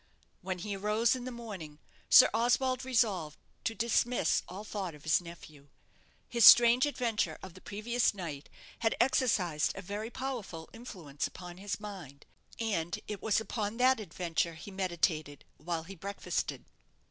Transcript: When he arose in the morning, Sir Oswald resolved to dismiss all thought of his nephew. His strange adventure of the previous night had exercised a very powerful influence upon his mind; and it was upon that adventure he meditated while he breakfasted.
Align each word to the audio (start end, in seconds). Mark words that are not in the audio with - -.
When 0.41 0.57
he 0.57 0.75
arose 0.75 1.15
in 1.15 1.25
the 1.25 1.31
morning, 1.31 1.77
Sir 2.09 2.27
Oswald 2.33 2.83
resolved 2.83 3.37
to 3.65 3.75
dismiss 3.75 4.41
all 4.47 4.63
thought 4.63 4.95
of 4.95 5.03
his 5.03 5.21
nephew. 5.21 5.67
His 6.27 6.43
strange 6.43 6.87
adventure 6.87 7.37
of 7.43 7.53
the 7.53 7.61
previous 7.61 8.11
night 8.11 8.49
had 8.79 8.95
exercised 8.99 9.73
a 9.75 9.81
very 9.83 10.09
powerful 10.09 10.71
influence 10.73 11.27
upon 11.27 11.57
his 11.57 11.79
mind; 11.79 12.25
and 12.59 12.99
it 13.07 13.21
was 13.21 13.39
upon 13.39 13.77
that 13.77 13.99
adventure 13.99 14.55
he 14.55 14.71
meditated 14.71 15.45
while 15.57 15.83
he 15.83 15.93
breakfasted. 15.93 16.65